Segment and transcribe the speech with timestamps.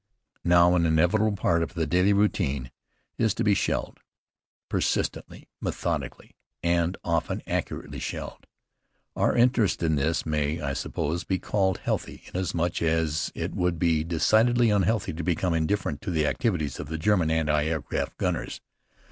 [0.43, 2.71] Now, an inevitable part of the daily routine
[3.19, 3.99] is to be shelled,
[4.67, 8.47] persistently, methodically, and often accurately shelled.
[9.15, 14.03] Our interest in this may, I suppose, be called healthy, inasmuch as it would be
[14.03, 18.59] decidedly unhealthy to become indifferent to the activities of the German anti aircraft gunners.